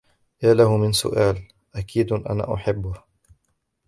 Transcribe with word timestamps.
يا 0.43 0.53
له 0.53 0.77
من 0.77 0.91
سؤال. 0.93 1.43
أكيد 1.75 2.11
أنا 2.11 2.53
أحبه. 2.53 2.93